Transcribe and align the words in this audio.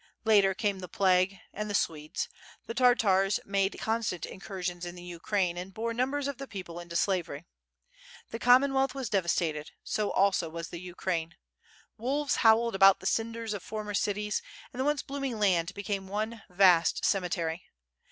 Later 0.23 0.55
came 0.55 0.79
the 0.79 0.87
plague, 0.87 1.37
and 1.53 1.69
the 1.69 1.75
Swedes; 1.75 2.27
the 2.65 2.73
Tartars 2.73 3.39
made 3.45 3.77
constant 3.79 4.25
incursions 4.25 4.83
in 4.83 4.95
the 4.95 5.03
Ukraine, 5.03 5.57
and 5.59 5.71
bore 5.75 5.93
numbers 5.93 6.27
of 6.27 6.39
the 6.39 6.47
people 6.47 6.79
into 6.79 6.95
slavery. 6.95 7.45
The 8.31 8.39
Commonwealth 8.39 8.95
was 8.95 9.11
devastated, 9.11 9.69
so 9.83 10.09
also 10.09 10.49
was 10.49 10.69
the 10.69 10.81
Ukraine. 10.81 11.35
Wolves 11.99 12.37
howled 12.37 12.73
about 12.73 12.99
the 12.99 13.05
cinders 13.05 13.53
of 13.53 13.61
former 13.61 13.93
cities, 13.93 14.41
and 14.73 14.79
the 14.79 14.85
once 14.85 15.03
bloooning 15.03 15.37
land 15.39 15.71
became 15.75 16.07
one 16.07 16.41
vast 16.49 17.05
cemetery. 17.05 17.65